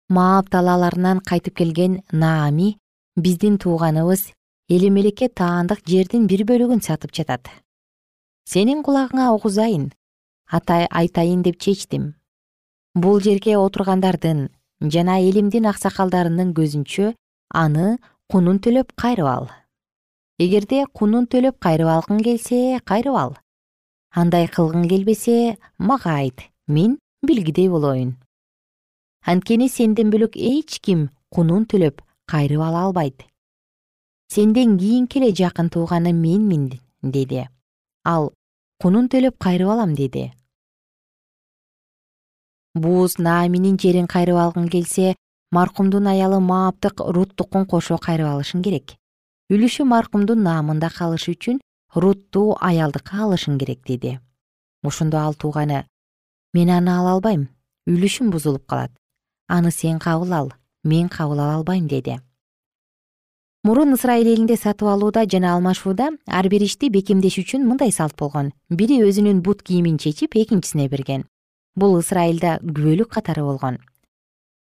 маап 0.10 0.50
талааларынан 0.50 1.20
кайтып 1.22 1.56
келген 1.62 2.02
наами 2.12 2.78
биздин 3.16 3.58
тууганыбыз 3.62 4.32
эле 4.70 4.90
мелекке 4.90 5.28
таандык 5.30 5.84
жердин 5.86 6.26
бир 6.28 6.46
бөлүгүн 6.50 6.82
сатып 6.82 7.14
жатат. 7.14 7.50
Сенин 8.46 8.82
кулагыңа 8.82 9.30
угузайын 9.36 9.92
айтайын 10.50 11.44
деп 11.44 11.60
чечтим. 11.60 12.16
Бул 12.96 13.22
жерге 13.22 13.58
отургандардын 13.58 14.50
жана 14.82 15.20
элимдин 15.22 15.70
аксакалдарынын 15.70 16.56
көзүнчө 16.58 17.14
аны 17.54 18.00
кунун 18.30 18.58
төлөп 18.58 18.96
кайрып 18.98 19.30
ал. 19.30 19.50
Эгерде 20.40 20.86
кунун 20.94 21.28
төлөп 21.30 21.60
кайрып 21.62 21.92
алгың 21.98 22.24
келсе 22.26 22.80
кайрып 22.86 23.14
ал. 23.14 23.38
Андай 24.16 24.48
кылгың 24.48 24.90
келбесе 24.90 25.58
мага 25.78 26.18
айт 26.18 26.50
мен 26.68 26.98
билгидей 27.22 27.70
болоюн 27.70 28.18
анткени 29.30 29.68
сенден 29.70 30.10
бөлөк 30.10 30.34
эч 30.34 30.80
ким 30.82 31.10
кунун 31.30 31.68
төлөп 31.70 32.02
кайрып 32.32 32.62
ала 32.66 32.86
албайт. 32.88 33.26
Сенден 34.34 34.78
кийинки 34.80 35.20
эле 35.20 35.30
жакын 35.36 35.70
тууганы 35.70 36.14
менмин 36.14 36.72
деди. 37.04 37.46
Ал 38.06 38.32
кунун 38.82 39.10
төлөп 39.10 39.38
кайрып 39.38 39.70
алам 39.70 39.94
деди. 39.94 40.32
Бууз 42.74 43.20
нааминин 43.20 43.78
жерин 43.78 44.08
кайрып 44.08 44.40
алгың 44.46 44.70
келсе 44.70 45.16
маркумдун 45.52 46.08
аялы 46.08 46.40
мааптык 46.40 47.02
руттукун 47.16 47.68
кошо 47.70 47.98
кайрып 47.98 48.32
алышың 48.34 48.64
керек. 48.64 48.96
Үлүшү 49.54 49.86
маркумдун 49.86 50.42
наамында 50.42 50.90
калышы 50.90 51.36
үчүн 51.36 51.62
рутту 51.94 52.56
аялдыкка 52.62 53.22
алышың 53.26 53.60
керек 53.62 53.86
деди. 53.86 54.20
Ошондо 54.84 55.18
ал 55.18 55.36
тууганы 55.36 55.86
мен 56.54 56.70
аны 56.70 56.98
ала 56.98 57.14
албайм. 57.18 57.50
Үлүшүм 57.90 58.30
бузулуп 58.30 58.66
калат 58.66 58.99
аны 59.50 59.72
сен 59.72 60.00
кабыл 60.00 60.34
ал 60.34 60.54
мен 60.84 61.10
кабыл 61.10 61.40
ала 61.40 61.56
албайм 61.56 61.88
деди. 61.88 62.20
Мурун 63.64 63.94
ысрайыл 63.94 64.28
элинде 64.34 64.56
сатып 64.56 64.88
алууда 64.88 65.26
жана 65.26 65.56
алмашууда 65.56 66.12
ар 66.28 66.48
бир 66.48 66.64
ишти 66.64 66.90
бекемдеш 66.90 67.40
үчүн 67.42 67.66
мындай 67.68 67.92
салт 67.92 68.16
болгон. 68.16 68.54
Бири 68.70 69.02
өзүнүн 69.04 69.42
бут 69.42 69.64
кийимин 69.64 69.98
чечип 69.98 70.36
экинчисине 70.36 70.88
берген. 70.88 71.26
Бул 71.76 71.98
ысрайылда 72.00 72.60
күбөлүк 72.64 73.12
катары 73.12 73.44
болгон. 73.44 73.80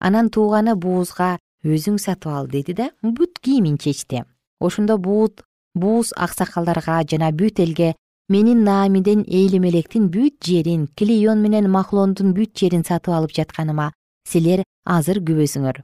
Анан 0.01 0.31
тууганы 0.31 0.77
буузга 0.77 1.37
өзүң 1.65 1.99
сатып 1.99 2.33
ал 2.33 2.49
деди 2.49 2.73
да 2.73 2.91
бут 3.03 3.39
кийимин 3.43 3.77
чечти. 3.77 4.25
Ошондо 4.61 4.97
бууз 4.97 6.15
аксакалдарга 6.17 7.03
жана 7.05 7.31
бүт 7.33 7.61
элге 7.61 7.95
менин 8.29 8.65
наамиден 8.65 9.25
эйлимелектин 9.29 10.09
бүт 10.09 10.41
жерин 10.43 10.89
килион 10.97 11.43
менен 11.43 11.69
махлондун 11.71 12.33
бүт 12.33 12.57
жерин 12.57 12.83
сатып 12.85 13.13
алып 13.15 13.37
жатканыма 13.37 13.93
силер 14.33 14.65
азыр 14.97 15.21
күбөсүңөр 15.29 15.83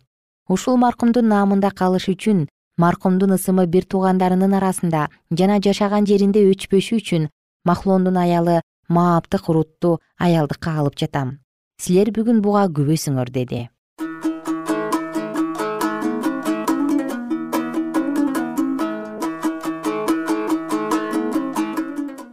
ушул 0.55 0.81
маркумдун 0.85 1.29
наамында 1.33 1.71
калыш 1.81 2.09
үчүн 2.13 2.47
маркумдун 2.85 3.37
ысымы 3.37 3.67
бир 3.75 3.87
туугандарынын 3.95 4.57
арасында 4.59 5.07
жана 5.41 5.61
жашаган 5.67 6.09
жеринде 6.11 6.43
өчпөшү 6.51 6.99
үчүн 7.03 7.29
махлондун 7.71 8.19
аялы 8.25 8.61
мааптык 8.89 9.49
рутту 9.49 9.99
аялдыкка 10.19 10.75
алып 10.81 10.99
жатам. 10.99 11.39
Силер 11.81 12.11
бүгүн 12.17 12.43
буга 12.43 12.67
күбөсүңөр 12.79 13.31
деди 13.31 13.69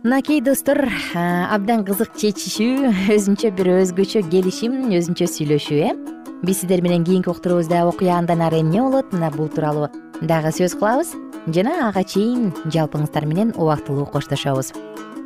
мынакей 0.03 0.39
достор 0.39 0.87
абдан 1.13 1.83
кызык 1.83 2.13
чечишүү 2.15 2.91
өзүнчө 3.11 3.49
бир 3.57 3.69
өзгөчө 3.81 4.21
келишим 4.31 4.77
өзүнчө 4.95 5.27
сүйлөшүү 5.27 5.79
э? 5.83 5.89
Биз 6.39 6.61
сиздер 6.61 6.79
менен 6.85 7.03
кийинки 7.03 7.27
уктуруубузда 7.27 7.81
окуя 7.83 8.15
андан 8.15 8.39
ары 8.41 8.61
эмне 8.61 8.79
болот? 8.79 9.11
Мына 9.11 9.27
бул 9.33 9.49
тууралуу 9.51 9.89
дагы 10.21 10.53
сөз 10.55 10.77
кылабыз. 10.79 11.11
Жана 11.51 11.89
ага 11.89 12.05
чейин 12.07 12.53
жалпыңыздар 12.71 13.27
менен 13.27 13.51
убактылуу 13.57 14.05
коштошобуз. 14.13 14.71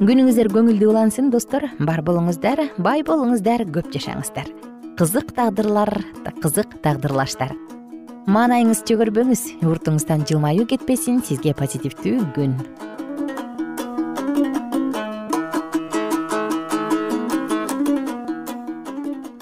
Күнүңүздөр 0.02 0.50
көңүлдүү 0.56 0.90
улансын 0.90 1.30
достор. 1.30 1.68
Бар 1.78 2.02
болуңуздар 2.02 2.72
бай 2.80 3.06
болуңуздар 3.06 3.68
көп 3.70 3.94
жашаңыздар. 3.94 4.50
Кызык 4.98 5.36
тагдырлар 5.38 6.00
кызык 6.42 6.80
тагдырлаштар. 6.82 7.54
Маанайыңыз 8.26 8.82
чөгөрбөңүз 8.90 9.46
уртуңуздан 9.68 10.26
жылмаюу 10.26 10.66
кетпесин 10.66 11.22
сизге 11.22 11.54
позитивдүү 11.60 12.32
күн 12.34 12.58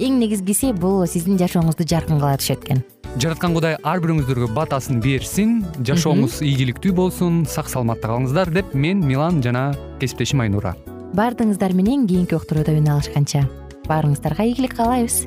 эң 0.00 0.16
негизгиси 0.20 0.72
бул 0.72 1.02
сиздин 1.06 1.36
жашооңузду 1.40 1.84
жаркын 1.84 2.20
кыла 2.20 2.38
түшөт 2.40 2.64
экен. 2.64 2.80
Жараткан 3.20 3.52
кудай 3.56 3.76
ар 3.84 4.00
бирөөңүздөргө 4.00 4.48
батасын 4.56 5.00
берсин 5.04 5.58
жашооңуз 5.84 6.40
ийгиликтүү 6.46 6.94
болсун 6.96 7.42
сак 7.44 7.68
саламатта 7.68 8.08
калыңыздар 8.08 8.52
деп 8.54 8.72
мен 8.72 9.02
милан 9.04 9.42
жана 9.44 9.70
кесиптешим 10.00 10.40
айнура. 10.46 10.76
Баардыгыңыздар 11.18 11.74
менен 11.76 12.06
кийинки 12.06 12.38
уктурууда 12.38 12.76
үн 12.78 12.88
алышканча. 12.94 13.44
Баарыңыздарга 13.90 14.46
ийгилик 14.46 14.78
каалайбыз 14.78 15.24